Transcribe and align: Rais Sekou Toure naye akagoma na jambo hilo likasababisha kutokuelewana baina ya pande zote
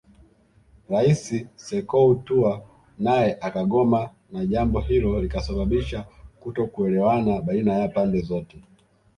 Rais 0.91 1.23
Sekou 1.65 2.09
Toure 2.25 2.53
naye 3.05 3.29
akagoma 3.47 4.01
na 4.31 4.41
jambo 4.51 4.79
hilo 4.79 5.21
likasababisha 5.21 6.05
kutokuelewana 6.39 7.41
baina 7.41 7.73
ya 7.73 7.87
pande 7.87 8.21
zote 8.21 8.61